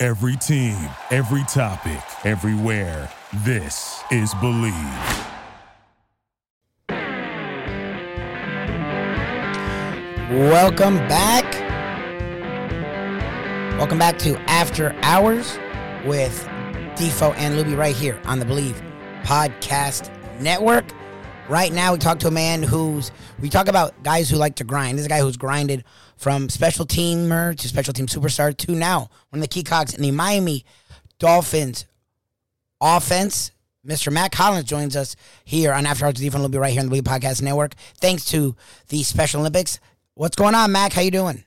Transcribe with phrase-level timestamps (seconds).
[0.00, 0.76] Every team,
[1.10, 3.10] every topic, everywhere.
[3.38, 5.26] This is Bleav.
[10.30, 11.52] Welcome back.
[13.76, 15.58] Welcome back to After Hours
[16.06, 16.46] with
[16.94, 18.80] Defo and Luby right here on the Bleav
[19.24, 20.84] Podcast Network.
[21.48, 23.10] Right now, we talk to a man who's,
[23.40, 24.96] we talk about guys who like to grind.
[24.96, 25.82] This is a guy who's grinded
[26.18, 30.02] from special teamer to special team superstar to now one of the key cogs in
[30.02, 30.64] the Miami
[31.18, 31.86] Dolphins
[32.80, 33.52] offense.
[33.86, 34.12] Mr.
[34.12, 36.44] Mack Hollins joins us here on After Hours Defense.
[36.44, 37.74] And Luby right here on the Bleav Podcast Network.
[38.00, 38.54] Thanks to
[38.88, 39.78] the Special Olympics.
[40.14, 40.92] What's going on, Mack?
[40.92, 41.44] How you doing?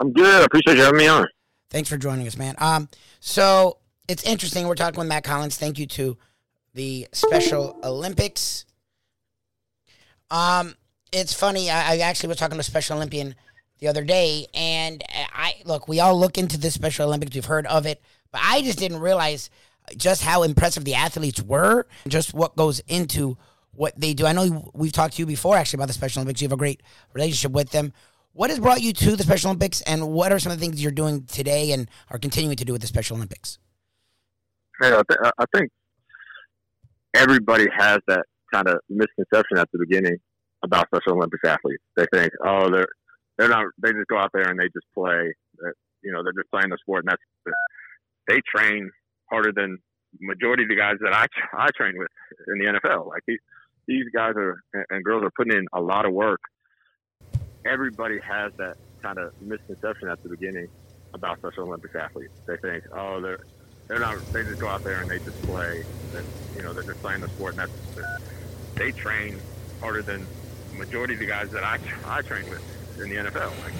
[0.00, 0.40] I'm good.
[0.40, 1.28] I appreciate you having me on.
[1.70, 2.54] Thanks for joining us, man.
[2.58, 2.88] Um,
[3.20, 3.78] so
[4.08, 4.66] it's interesting.
[4.66, 5.58] We're talking with Mack Hollins.
[5.58, 6.16] Thank you to
[6.74, 8.64] the Special Olympics.
[10.30, 10.74] Um,
[11.12, 11.70] it's funny.
[11.70, 13.34] I, I actually was talking to a Special Olympian
[13.78, 15.86] the other day, and I look.
[15.86, 17.34] We all look into the Special Olympics.
[17.34, 19.50] We've heard of it, but I just didn't realize
[19.96, 21.86] just how impressive the athletes were.
[22.08, 23.36] Just what goes into
[23.72, 24.26] what they do.
[24.26, 26.40] I know we've talked to you before actually about the Special Olympics.
[26.40, 26.82] You have a great
[27.12, 27.92] relationship with them.
[28.32, 30.82] What has brought you to the Special Olympics, and what are some of the things
[30.82, 33.58] you're doing today and are continuing to do with the Special Olympics?
[34.80, 35.70] I, th- I think
[37.14, 40.18] everybody has that kind of misconception at the beginning
[40.64, 41.82] about Special Olympics athletes.
[41.96, 42.88] They think, oh, they're
[43.38, 43.66] they're not.
[43.78, 45.32] They just go out there and they just play.
[45.58, 47.56] That you know, they're just playing the sport, and that's
[48.28, 48.90] they train
[49.30, 49.78] harder than
[50.20, 52.08] majority of the guys that I I train with
[52.48, 53.08] in the NFL.
[53.08, 53.40] Like these
[53.86, 54.60] these guys are
[54.90, 56.40] and girls are putting in a lot of work.
[57.64, 60.68] Everybody has that kind of misconception at the beginning
[61.14, 62.32] about Special Olympics athletes.
[62.46, 63.44] They think, oh, they're
[63.88, 64.24] they're not.
[64.32, 65.84] They just go out there and they just play.
[66.12, 66.24] That
[66.56, 68.08] you know, they're just playing the sport, and that's
[68.74, 69.38] they train
[69.80, 70.26] harder than
[70.72, 72.60] majority of the guys that I I train with
[72.98, 73.58] in the NFL.
[73.58, 73.74] Like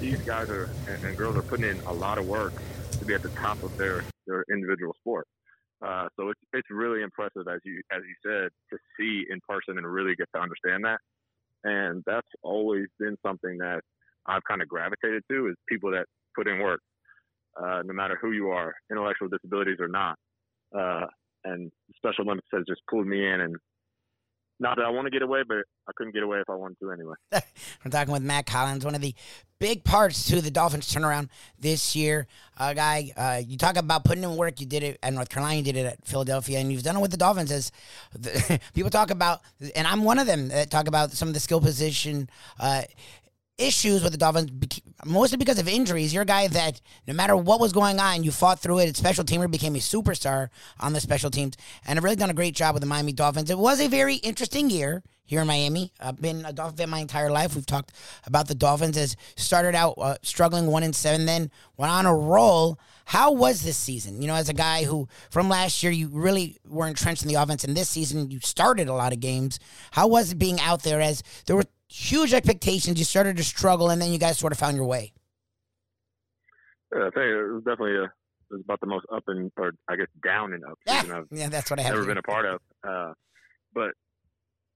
[0.00, 2.52] these, guys are and, and girls are putting in a lot of work
[3.00, 5.26] to be at the top of their their individual sport.
[5.84, 9.78] Uh, so it's it's really impressive as you as you said to see in person
[9.78, 10.98] and really get to understand that.
[11.64, 13.80] And that's always been something that
[14.26, 16.80] I've kind of gravitated to is people that put in work,
[17.60, 20.16] uh, no matter who you are, intellectual disabilities or not.
[20.76, 21.06] Uh,
[21.44, 23.56] and Special Olympics has just pulled me in and
[24.60, 26.78] not that I want to get away, but I couldn't get away if I wanted
[26.80, 27.14] to anyway.
[27.84, 29.14] I'm talking with Mack Hollins, one of the
[29.58, 31.28] big parts to the Dolphins turnaround
[31.58, 32.26] this year.
[32.58, 34.60] Uh, guy, uh, you talk about putting in work.
[34.60, 37.00] You did it at North Carolina, you did it at Philadelphia, and you've done it
[37.00, 37.50] with the Dolphins.
[37.50, 37.72] As
[38.12, 39.40] the, people talk about,
[39.74, 42.28] and I'm one of them that talk about some of the skill position
[42.60, 42.82] uh,
[43.58, 44.50] issues with the Dolphins,
[45.04, 46.12] mostly because of injuries.
[46.12, 48.96] You're a guy that no matter what was going on, you fought through it.
[48.96, 50.48] Special teamer became a superstar
[50.80, 51.56] on the special teams,
[51.86, 53.50] and have really done a great job with the Miami Dolphins.
[53.50, 55.92] It was a very interesting year here in Miami.
[56.00, 57.54] I've been a Dolphin fan my entire life.
[57.54, 57.92] We've talked
[58.26, 62.14] about the Dolphins as started out uh, struggling one and seven, then went on a
[62.14, 62.78] roll.
[63.06, 64.22] How was this season?
[64.22, 67.34] You know, as a guy who from last year you really were entrenched in the
[67.34, 69.58] offense, and this season you started a lot of games.
[69.92, 71.64] How was it being out there as there were
[71.94, 72.98] huge expectations.
[72.98, 75.12] You started to struggle, and then you guys sort of found your way.
[76.92, 79.72] Yeah, I think it was definitely a, it was about the most up and or
[79.88, 82.22] I guess down and up yeah, I've yeah, that's what I have never been a
[82.22, 82.60] part of.
[82.86, 83.12] Uh,
[83.74, 83.90] but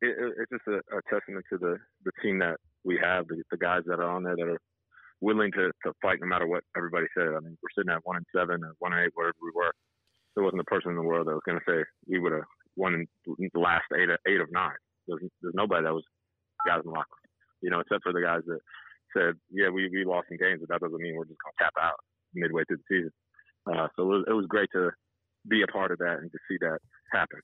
[0.01, 3.43] it, it, it's just a, a, testament to the the team that we have, the,
[3.51, 4.61] the guys that are on there that are
[5.21, 7.27] willing to, to fight no matter what everybody said.
[7.27, 9.73] I mean, we're sitting at one and seven or one and eight, wherever we were.
[10.35, 12.47] There wasn't a person in the world that was going to say we would have
[12.77, 14.79] won the last eight eight of nine.
[15.07, 16.05] There's, there's nobody that was
[16.69, 17.33] guys in the locker room,
[17.65, 18.61] you know, except for the guys that
[19.17, 21.65] said, yeah, we, we lost some games, but that doesn't mean we're just going to
[21.65, 21.97] tap out
[22.35, 23.13] midway through the season.
[23.67, 24.91] Uh, so it was, it was great to
[25.49, 26.79] be a part of that and to see that
[27.13, 27.41] happen.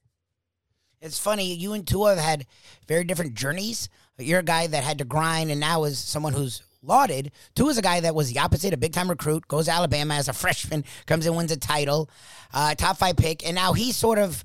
[1.01, 2.47] It's funny, you and Tua have had
[2.89, 3.89] very different journeys.
[4.19, 7.33] You're a guy that had to grind and now is someone who's lauded.
[7.55, 10.15] Tua is a guy that was the opposite, a big time recruit, goes to Alabama
[10.15, 12.09] as a freshman, comes in, wins a title,
[12.53, 14.45] uh, top five pick, and now he's sort of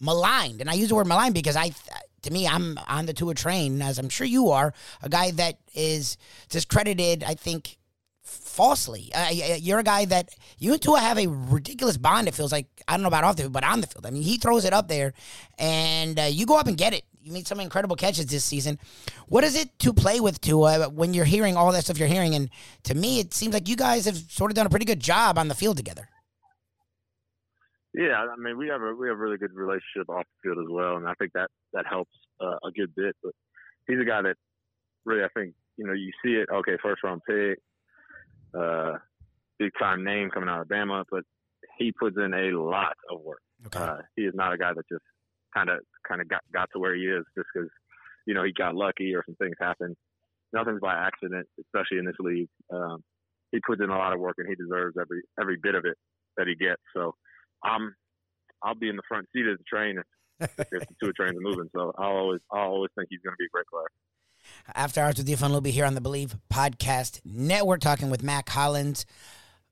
[0.00, 0.60] maligned.
[0.60, 1.72] And I use the word maligned because I
[2.22, 4.72] to me, I'm on the Tua train, as I'm sure you are,
[5.02, 6.16] a guy that is
[6.48, 7.78] discredited, I think,
[8.22, 9.10] falsely.
[9.14, 12.28] Uh, you're a guy that you and Tua have a ridiculous bond.
[12.28, 14.06] It feels like I don't know about off the field, but on the field.
[14.06, 15.14] I mean, he throws it up there,
[15.58, 17.04] and uh, you go up and get it.
[17.22, 18.78] you made some incredible catches this season.
[19.28, 22.34] What is it to play with Tua when you're hearing all that stuff you're hearing?
[22.34, 22.50] And
[22.84, 25.38] to me, it seems like you guys have sort of done a pretty good job
[25.38, 26.08] on the field together.
[27.98, 30.64] Yeah, I mean, we have a we have a really good relationship off the field
[30.64, 33.16] as well, and I think that that helps uh, a good bit.
[33.22, 33.32] But
[33.88, 34.36] he's a guy that
[35.04, 36.48] really, I think, you know, you see it.
[36.52, 37.58] Okay, first round pick,
[38.56, 38.98] uh,
[39.58, 41.24] big time name coming out of Bama, but
[41.76, 43.40] he puts in a lot of work.
[43.66, 43.78] Okay.
[43.80, 45.02] Uh, he is not a guy that just
[45.52, 47.68] kind of kind of got got to where he is just because
[48.26, 49.96] you know he got lucky or some things happened.
[50.52, 52.48] Nothing's by accident, especially in this league.
[52.72, 53.02] Um,
[53.50, 55.96] he puts in a lot of work and he deserves every every bit of it
[56.36, 56.80] that he gets.
[56.94, 57.14] So,
[57.64, 57.94] I'm
[58.62, 59.98] I'll be in the front seat of the train
[60.40, 61.68] if, if the Tua trains are moving.
[61.74, 63.86] So I'll always I'll always think he's going to be a great player.
[64.74, 69.04] After Hours with Defun be here on the Bleav Podcast Network, talking with Mack Hollins,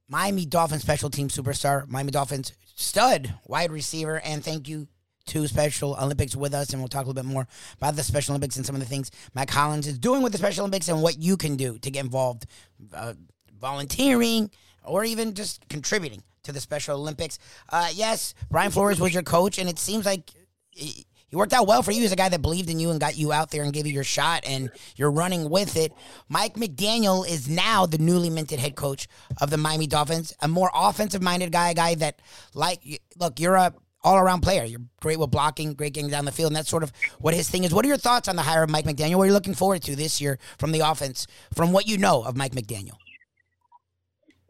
[0.08, 4.88] Miami Dolphins special team superstar, Miami Dolphins stud wide receiver, and thank you
[5.26, 7.48] to Special Olympics with us, and we'll talk a little bit more
[7.78, 10.38] about the Special Olympics and some of the things Mack Hollins is doing with the
[10.38, 12.46] Special Olympics and what you can do to get involved,
[12.94, 13.14] uh,
[13.58, 14.50] volunteering
[14.84, 17.38] or even just contributing to the Special Olympics.
[17.68, 20.30] Uh, yes, Brian Flores was your coach, and it seems like
[20.70, 23.18] he, worked out well for you He's a guy that believed in you and got
[23.18, 25.92] you out there and gave you your shot, and you're running with it.
[26.30, 29.06] Mike McDaniel is now the newly minted head coach
[29.38, 32.20] of the Miami Dolphins, a more offensive minded guy, a guy that,
[32.54, 32.80] like,
[33.18, 33.74] look, you're a
[34.06, 34.64] all around player.
[34.64, 37.50] You're great with blocking, great getting down the field, and that's sort of what his
[37.50, 37.74] thing is.
[37.74, 39.16] What are your thoughts on the hire of Mike McDaniel?
[39.16, 42.22] What are you looking forward to this year from the offense, from what you know
[42.22, 42.96] of Mike McDaniel?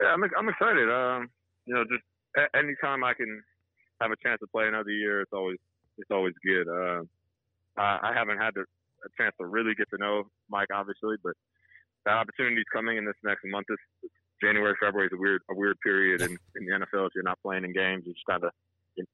[0.00, 0.90] Yeah, I'm, I'm excited.
[0.90, 1.30] Um,
[1.66, 2.02] you know, just
[2.54, 3.42] anytime I can
[4.00, 5.58] have a chance to play another year, it's always
[5.98, 6.68] it's always good.
[6.68, 7.02] Uh,
[7.76, 11.34] I, I haven't had a chance to really get to know Mike, obviously, but
[12.04, 13.66] the opportunity's coming in this next month.
[13.68, 14.10] This
[14.42, 17.06] January, February is a weird a weird period in, in the NFL.
[17.06, 18.50] If you're not playing in games, you just kind of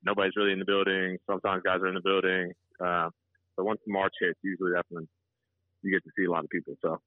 [0.05, 1.19] nobody's really in the building.
[1.29, 2.53] Sometimes guys are in the building.
[2.81, 3.11] Uh,
[3.57, 5.07] but once March hits, usually that's when
[5.83, 6.75] you get to see a lot of people.
[6.83, 7.01] So,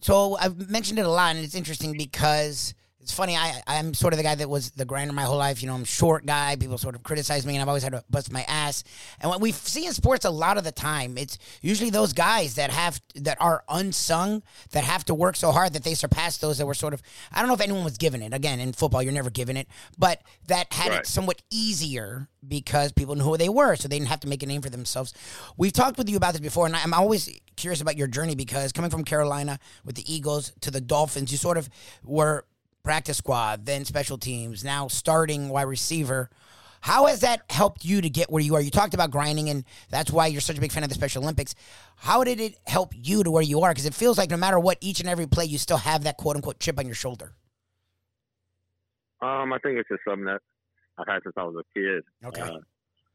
[0.00, 2.74] so I've mentioned it a lot, and it's interesting because
[3.06, 3.36] it's funny.
[3.36, 5.62] I I'm sort of the guy that was the grinder my whole life.
[5.62, 6.56] You know, I'm short guy.
[6.56, 8.82] People sort of criticize me, and I've always had to bust my ass.
[9.20, 12.56] And what we see in sports a lot of the time, it's usually those guys
[12.56, 14.42] that have that are unsung
[14.72, 17.02] that have to work so hard that they surpass those that were sort of.
[17.30, 18.34] I don't know if anyone was given it.
[18.34, 21.00] Again, in football, you're never given it, but that had right.
[21.02, 24.42] it somewhat easier because people knew who they were, so they didn't have to make
[24.42, 25.14] a name for themselves.
[25.56, 28.72] We've talked with you about this before, and I'm always curious about your journey because
[28.72, 31.68] coming from Carolina with the Eagles to the Dolphins, you sort of
[32.04, 32.44] were
[32.86, 36.30] practice squad, then special teams, now starting wide receiver.
[36.80, 38.60] How has that helped you to get where you are?
[38.60, 41.24] You talked about grinding, and that's why you're such a big fan of the Special
[41.24, 41.56] Olympics.
[41.96, 43.72] How did it help you to where you are?
[43.72, 46.16] Because it feels like no matter what, each and every play, you still have that
[46.16, 47.32] quote unquote chip on your shoulder.
[49.20, 50.40] Um, I think it's just something that
[50.96, 52.04] I've had since I was a kid.
[52.24, 52.40] Okay.
[52.40, 52.58] Uh,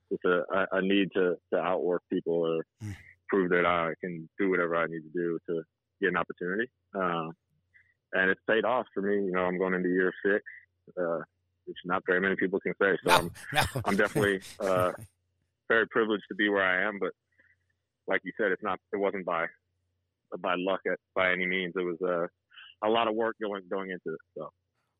[0.09, 2.93] it's a, a, need to, to outwork people or mm.
[3.29, 5.63] prove that I can do whatever I need to do to
[6.01, 6.69] get an opportunity.
[6.93, 7.29] Uh,
[8.13, 9.25] and it's paid off for me.
[9.25, 10.43] You know, I'm going into year six,
[10.99, 11.19] uh,
[11.65, 12.97] which not very many people can say.
[13.03, 13.61] So no, I'm, no.
[13.85, 14.91] I'm definitely uh,
[15.67, 16.97] very privileged to be where I am.
[16.99, 17.11] But
[18.07, 18.79] like you said, it's not.
[18.93, 19.47] It wasn't by
[20.39, 21.73] by luck at, by any means.
[21.75, 24.21] It was uh, a lot of work going going into it.
[24.37, 24.49] So.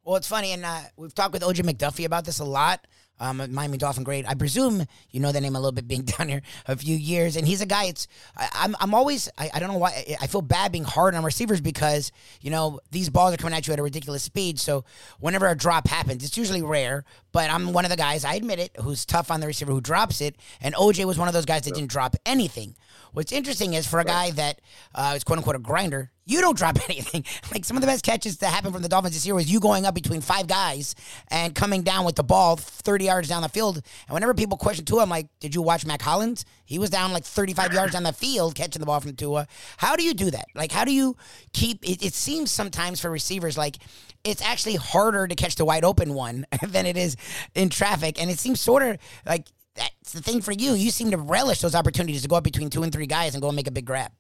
[0.04, 2.88] Well, it's funny, and uh, we've talked with OJ McDuffie about this a lot
[3.22, 4.28] um, Miami Dolphin great.
[4.28, 7.36] I presume you know the name a little bit being down here a few years.
[7.36, 10.16] And he's a guy, it's, I, am I'm, I'm always, I, I don't know why,
[10.20, 13.68] I feel bad being hard on receivers because, you know, these balls are coming at
[13.68, 14.60] you at a ridiculous speed.
[14.60, 14.84] So
[15.20, 18.60] whenever a drop happens, it's usually rare, but I'm one of the guys, I admit
[18.60, 20.36] it, who's tough on the receiver who drops it.
[20.60, 22.76] And OJ was one of those guys that didn't drop anything.
[23.14, 24.62] What's interesting is for a guy that
[24.96, 27.26] uh, is quote unquote a grinder, you don't drop anything.
[27.52, 29.60] like some of the best catches that happened from the Dolphins this year was you
[29.60, 30.96] going up between five guys
[31.30, 33.78] and coming down with the ball 30 yards down the field.
[34.08, 36.46] And whenever people question Tua, I'm like, did you watch Mack Hollins?
[36.66, 39.48] He was down like 35 yards down the field catching the ball from Tua.
[39.78, 40.46] How do you do that?
[40.56, 41.16] Like, how do you
[41.54, 42.04] keep it?
[42.04, 43.78] It seems sometimes for receivers like
[44.24, 47.16] it's actually harder to catch the wide open one than it is
[47.56, 48.22] in traffic.
[48.22, 50.74] And it seems sort of like that's the thing for you.
[50.74, 53.42] You seem to relish those opportunities to go up between two and three guys and
[53.42, 54.12] go and make a big grab.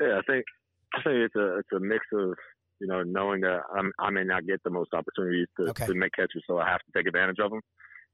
[0.00, 0.44] Yeah, I think
[0.94, 2.34] I think it's a it's a mix of
[2.80, 5.86] you know knowing that I'm, I may not get the most opportunities to, okay.
[5.86, 7.60] to make catches, so I have to take advantage of them.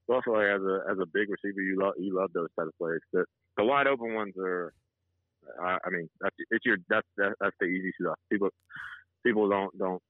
[0.06, 2.68] But also, like, as a as a big receiver, you love you love those type
[2.68, 3.00] of plays.
[3.12, 3.24] The
[3.56, 4.72] the wide open ones are,
[5.60, 8.16] I, I mean, that's it's your that's that, that's the easy stuff.
[8.30, 8.50] People
[9.24, 10.02] people don't don't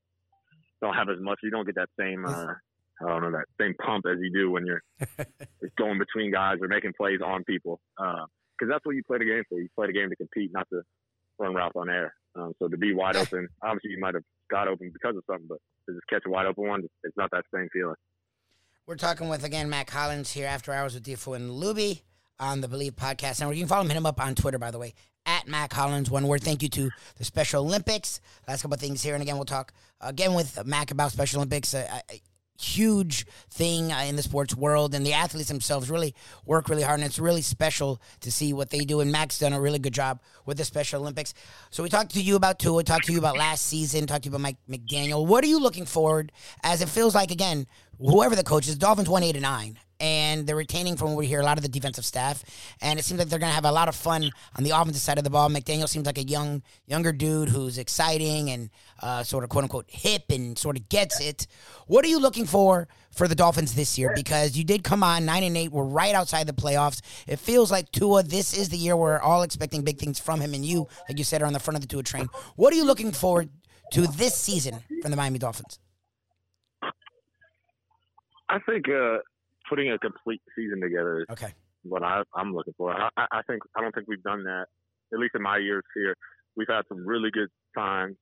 [0.81, 1.39] don't have as much.
[1.43, 2.25] You don't get that same.
[2.27, 2.55] Uh,
[3.01, 4.83] I don't know that same pump as you do when you're
[5.79, 7.81] going between guys or making plays on people.
[7.97, 8.29] Because
[8.63, 9.59] uh, that's what you play the game for.
[9.59, 10.83] You play the game to compete, not to
[11.39, 12.15] run routes on air.
[12.35, 15.47] Um, so to be wide open, obviously you might have got open because of something,
[15.49, 17.97] but to just catch a wide open one, it's not that same feeling.
[18.87, 22.03] We're talking with again Mack Hollins here after hours with Defo and Luby.
[22.41, 23.57] on the Bleav Podcast Network.
[23.57, 26.11] You can follow him, hit him up on Twitter, by the way, at Mack Hollins.
[26.11, 26.43] One word.
[26.43, 28.21] Thank you to the Special Olympics.
[28.49, 31.73] Last couple of things here, and again, we'll talk again with Mack about Special Olympics.
[31.75, 32.21] Uh, I,
[32.61, 36.15] huge thing uh, in the sports world, and the athletes themselves really
[36.47, 39.01] work really hard, and it's really special to see what they do.
[39.01, 41.35] And Max done a really good job with the Special Olympics.
[41.71, 44.31] So we talked to you about Tua, talked to you about last season, talked to
[44.31, 45.27] you about Mike McDaniel.
[45.27, 46.33] What are you looking forward?
[46.63, 47.67] As it feels like again,
[47.99, 51.41] whoever the coach is, Dolphins one eight and nine and they're retaining from we hear
[51.41, 52.43] a lot of the defensive staff.
[52.83, 55.01] And it seems like they're going to have a lot of fun on the offensive
[55.01, 55.49] side of the ball.
[55.49, 59.89] McDaniel seems like a young, younger dude who's exciting and uh, sort of quote unquote
[59.89, 61.47] hip and sort of gets it.
[61.87, 64.13] What are you looking for for the Dolphins this year?
[64.17, 65.71] Because you did come on nine and eight.
[65.71, 67.01] We're right outside the playoffs.
[67.29, 68.25] It feels like Tua.
[68.25, 71.25] This is the year we're all expecting big things from him, and you, like you
[71.25, 72.29] said, are on the front of the Tua train.
[72.57, 73.51] What are you looking forward
[73.93, 75.79] to this season from the Miami Dolphins?
[78.49, 79.19] I think uh,
[79.73, 81.53] putting a complete season together is Okay.
[81.85, 82.93] what I, I'm looking for.
[82.93, 84.67] I, I think I don't think we've done that
[85.13, 86.15] at least in my years here.
[86.57, 88.17] We've had some really good times.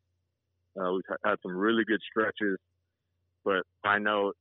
[0.80, 2.56] Uh, we've had some really good stretches,
[3.44, 4.32] but I know,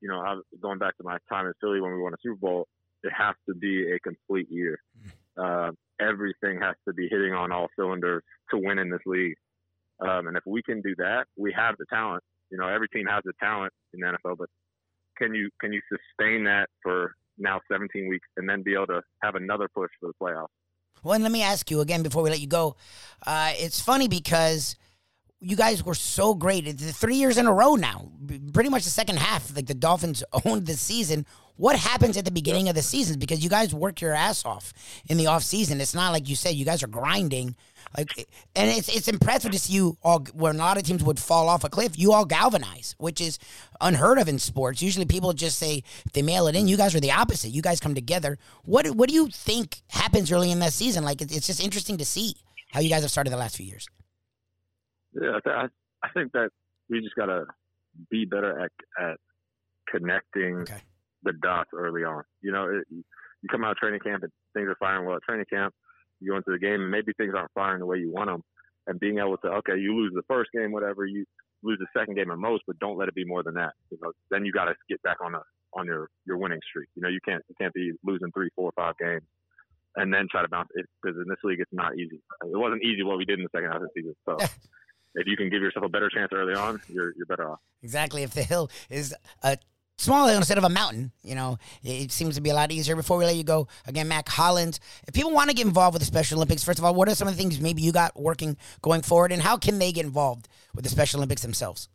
[0.00, 2.36] you know, I, going back to my time in Philly when we won a Super
[2.36, 2.66] Bowl,
[3.02, 4.80] it has to be a complete year.
[5.36, 9.36] Uh, everything has to be hitting on all cylinders to win in this league.
[10.00, 12.22] Um, and if we can do that, we have the talent.
[12.50, 14.48] You know, every team has the talent in the NFL, but
[15.18, 19.02] can you can you sustain that for now 17 weeks and then be able to
[19.22, 20.48] have another push for the playoffs?
[21.02, 22.76] Well, and let me ask you again before we let you go.
[23.26, 24.76] Uh, it's funny because
[25.40, 26.66] you guys were so great.
[26.66, 28.10] It's three years in a row now.
[28.52, 31.26] Pretty much the second half, like the Dolphins owned the season.
[31.58, 33.18] What happens at the beginning of the season?
[33.18, 34.72] Because you guys work your ass off
[35.08, 35.80] in the off season.
[35.80, 37.56] It's not like you said you guys are grinding.
[37.96, 40.24] Like, and it's it's impressive to see you all.
[40.34, 43.38] When a lot of teams would fall off a cliff, you all galvanize, which is
[43.80, 44.82] unheard of in sports.
[44.82, 46.68] Usually, people just say if they mail it in.
[46.68, 47.48] You guys are the opposite.
[47.48, 48.38] You guys come together.
[48.64, 51.02] What what do you think happens early in that season?
[51.02, 52.34] Like, it's just interesting to see
[52.72, 53.88] how you guys have started the last few years.
[55.12, 55.66] Yeah, I, I,
[56.04, 56.50] I think that
[56.88, 57.46] we just gotta
[58.10, 58.70] be better at
[59.02, 59.16] at
[59.90, 60.82] connecting Okay.
[61.22, 62.22] The dots early on.
[62.40, 65.22] You know, it, you come out of training camp and things are firing well at
[65.22, 65.74] training camp.
[66.20, 68.42] You go into the game and maybe things aren't firing the way you want them,
[68.86, 71.24] and being able to okay, you lose the first game, whatever you
[71.62, 73.72] lose the second game at most, but don't let it be more than that.
[73.90, 75.42] You know, then you got to get back on a
[75.74, 76.88] on your your winning streak.
[76.96, 79.22] You know, you can't you can't be losing three, four, five games
[79.98, 82.20] and then try to bounce it because in this league it's not easy.
[82.42, 84.14] It wasn't easy what we did in the second half of the season.
[84.24, 84.36] So
[85.14, 87.60] if you can give yourself a better chance early on, you're you're better off.
[87.82, 88.22] Exactly.
[88.22, 89.58] If the hill is a
[89.98, 92.96] small instead of a mountain, you know, it seems to be a lot easier.
[92.96, 96.02] Before we let you go, again, Mack Hollins, if people want to get involved with
[96.02, 98.18] the Special Olympics, first of all, what are some of the things maybe you got
[98.18, 101.88] working going forward, and how can they get involved with the Special Olympics themselves?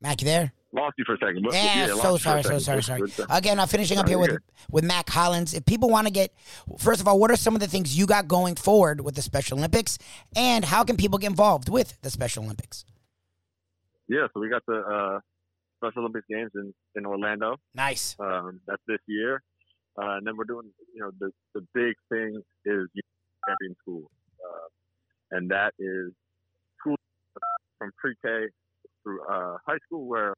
[0.00, 0.52] Mack, you there?
[0.76, 1.42] Lost you for a second.
[1.42, 3.02] but- Yeah, lost so sorry, so sorry, sorry.
[3.30, 4.38] Again, I'm finishing up here with
[4.70, 5.54] with Mack Hollins.
[5.54, 6.34] If people want to get,
[6.78, 9.22] first of all, what are some of the things you got going forward with the
[9.22, 9.96] Special Olympics,
[10.36, 12.84] and how can people get involved with the Special Olympics?
[14.08, 15.20] Yeah, so we got the uh,
[15.78, 17.56] Special Olympics games in in Orlando.
[17.74, 18.14] Nice.
[18.20, 19.42] Um, that's this year,
[19.98, 20.68] uh, and then we're doing.
[20.94, 22.86] You know, the the big thing is
[23.48, 24.10] champion school,
[24.44, 24.68] uh,
[25.36, 26.12] and that is
[26.80, 26.96] school
[27.78, 28.48] from pre-K
[29.02, 30.34] through uh, high school, where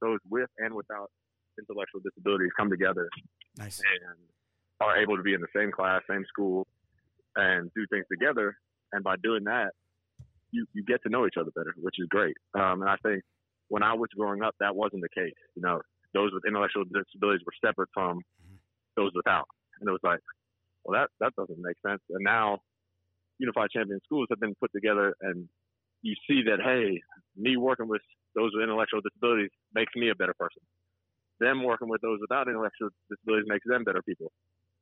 [0.00, 1.10] those with and without
[1.58, 3.08] intellectual disabilities come together
[3.56, 3.80] Nice.
[3.80, 4.16] and
[4.80, 6.66] are able to be in the same class, same school,
[7.36, 8.56] and do things together.
[8.92, 9.72] And by doing that,
[10.50, 12.36] you, you get to know each other better, which is great.
[12.54, 13.22] Um, and I think
[13.68, 15.34] when I was growing up, that wasn't the case.
[15.56, 15.80] You know,
[16.14, 18.20] those with intellectual disabilities were separate from
[18.96, 19.46] those without,
[19.80, 20.20] and it was like,
[20.84, 22.00] well, that that doesn't make sense.
[22.10, 22.58] And now,
[23.38, 25.48] Unified Champion Schools have been put together, and
[26.02, 27.00] you see that hey,
[27.36, 28.00] me working with
[28.34, 30.62] those with intellectual disabilities makes me a better person
[31.40, 34.30] them working with those without intellectual disabilities makes them better people,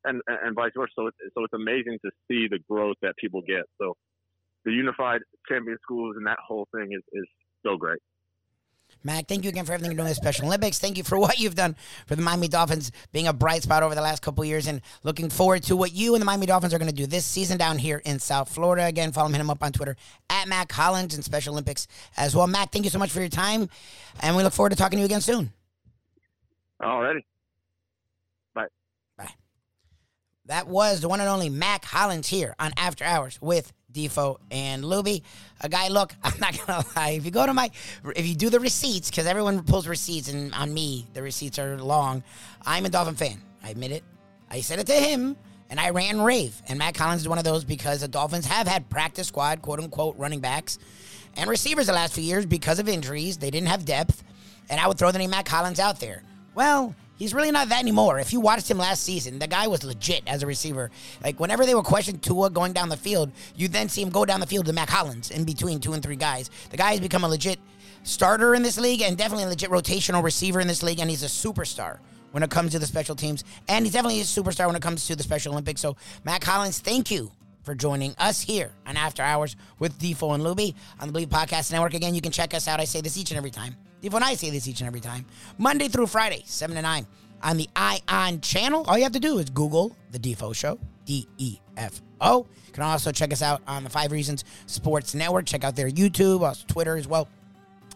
[0.03, 0.91] and and, vice versa.
[0.95, 3.63] So it's so it's amazing to see the growth that people get.
[3.79, 3.95] So
[4.65, 7.25] the unified champion schools and that whole thing is is
[7.65, 7.99] so great.
[9.03, 10.79] Mack, thank you again for everything you're doing with the Special Olympics.
[10.79, 11.75] Thank you for what you've done
[12.05, 14.81] for the Miami Dolphins being a bright spot over the last couple of years and
[15.03, 17.57] looking forward to what you and the Miami Dolphins are going to do this season
[17.57, 18.85] down here in South Florida.
[18.85, 19.95] Again, follow him up on Twitter
[20.29, 21.87] at Mack Hollins and Special Olympics
[22.17, 22.47] as well.
[22.47, 23.69] Mack, thank you so much for your time,
[24.21, 25.51] and we look forward to talking to you again soon.
[26.81, 27.23] Alrighty.
[28.53, 28.67] Bye.
[29.17, 29.33] Bye.
[30.45, 34.83] That was the one and only Mack Hollins here on After Hours with Defo and
[34.83, 35.23] Luby.
[35.61, 37.09] A guy, look, I'm not gonna lie.
[37.11, 37.71] If you go to my,
[38.15, 41.77] if you do the receipts, because everyone pulls receipts, and on me the receipts are
[41.77, 42.23] long.
[42.65, 43.41] I'm a Dolphin fan.
[43.63, 44.03] I admit it.
[44.49, 45.35] I said it to him,
[45.69, 46.61] and I ran rave.
[46.67, 49.79] And Mack Hollins is one of those because the Dolphins have had practice squad, quote
[49.79, 50.79] unquote, running backs
[51.35, 53.37] and receivers the last few years because of injuries.
[53.37, 54.23] They didn't have depth.
[54.69, 56.23] and I would throw the name Mack Hollins out there.
[56.55, 58.19] Well, he's really not that anymore.
[58.19, 60.89] If you watched him last season, the guy was legit as a receiver.
[61.23, 64.25] Like whenever they were questioning Tua going down the field, you then see him go
[64.25, 66.49] down the field to Mack Hollins in between two and three guys.
[66.69, 67.59] The guy has become a legit
[68.03, 71.23] starter in this league and definitely a legit rotational receiver in this league, and he's
[71.23, 71.99] a superstar
[72.31, 73.43] when it comes to the special teams.
[73.67, 75.81] And he's definitely a superstar when it comes to the Special Olympics.
[75.81, 77.31] So, Mack Hollins, thank you
[77.63, 81.71] for joining us here on After Hours with Defo and Luby on the Bleav Podcast
[81.71, 81.93] Network.
[81.93, 82.79] Again, you can check us out.
[82.79, 83.75] I say this each and every time.
[84.03, 85.25] And I say this each and every time.
[85.57, 87.07] Monday through Friday, 7 to 9
[87.43, 88.83] on the ION channel.
[88.87, 92.45] All you have to do is Google The Defo Show, D E F O.
[92.67, 95.45] You can also check us out on the Five Reasons Sports Network.
[95.45, 97.27] Check out their YouTube, also Twitter as well,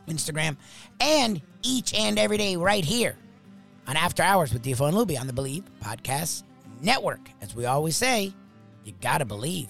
[0.07, 0.57] Instagram,
[0.99, 3.15] and each and every day right here
[3.87, 6.43] on After Hours with Defo and Luby on the Bleav Podcast
[6.81, 7.29] Network.
[7.41, 8.33] As we always say,
[8.83, 9.69] you gotta believe.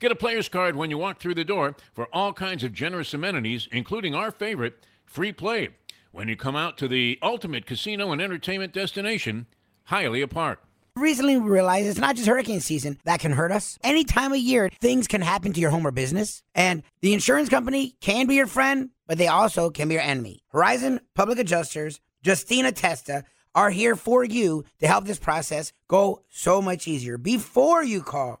[0.00, 3.12] Get a player's card when you walk through the door for all kinds of generous
[3.12, 5.68] amenities, including our favorite, free play,
[6.10, 9.46] when you come out to the ultimate casino and entertainment destination,
[9.90, 10.62] Hialeah Park.
[10.96, 13.78] Recently we realized it's not just hurricane season that can hurt us.
[13.84, 16.42] Any time of year, things can happen to your home or business.
[16.54, 20.42] And the insurance company can be your friend, but they also can be your enemy.
[20.48, 26.62] Horizon Public Adjusters, Justina Testa, are here for you to help this process go so
[26.62, 27.18] much easier.
[27.18, 28.40] Before you call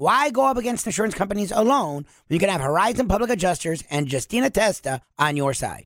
[0.00, 4.10] Why go up against insurance companies alone when you can have Horizon Public Adjusters and
[4.10, 5.84] Justina Testa on your side?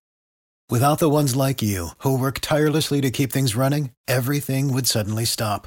[0.70, 5.24] Without the ones like you, who work tirelessly to keep things running, everything would suddenly
[5.24, 5.66] stop.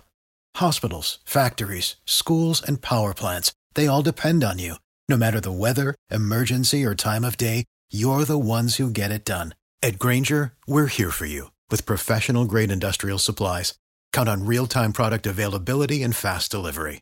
[0.55, 4.75] Hospitals, factories, schools, and power plants, they all depend on you.
[5.10, 9.25] No matter the weather, emergency, or time of day, you're the ones who get it
[9.25, 9.55] done.
[9.83, 13.73] At Grainger, we're here for you with professional grade industrial supplies.
[14.13, 17.01] Count on real time product availability and fast delivery.